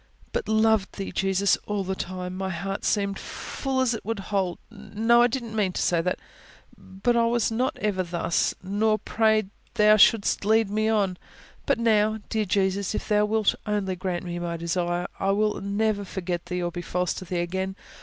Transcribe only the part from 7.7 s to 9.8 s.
ever thus, nor prayed that